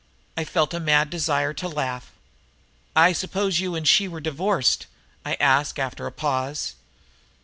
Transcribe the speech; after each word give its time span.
I 0.35 0.45
felt 0.45 0.73
a 0.73 0.79
mad 0.79 1.11
desire 1.11 1.53
to 1.53 1.67
laugh. 1.67 2.11
"I 2.95 3.13
suppose 3.13 3.59
you 3.59 3.75
and 3.75 3.87
she 3.87 4.07
were 4.07 4.19
divorced?" 4.19 4.87
I 5.23 5.35
asked 5.35 5.77
after 5.77 6.07
a 6.07 6.11
pause. 6.11 6.73